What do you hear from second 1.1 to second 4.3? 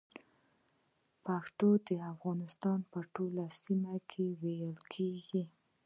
پښتو د افغانستان په ټولو سيمو کې